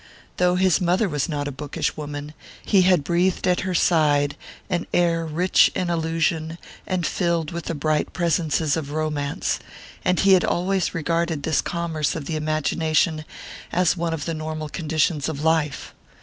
[0.37, 2.33] Though his mother was not a bookish woman,
[2.65, 4.35] he had breathed at her side
[4.67, 9.59] an air rich in allusion and filled with the bright presences of romance;
[10.03, 13.25] and he had always regarded this commerce of the imagination
[13.71, 15.93] as one of the normal conditions of life.